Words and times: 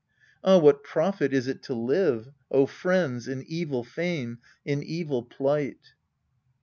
Ah, 0.43 0.57
what 0.57 0.83
profit 0.83 1.31
is 1.31 1.45
to 1.61 1.73
live, 1.75 2.31
O 2.49 2.65
friends, 2.65 3.27
in 3.27 3.43
evil 3.47 3.83
fame, 3.83 4.39
in 4.65 4.81
evil 4.81 5.21
plight? 5.21 5.93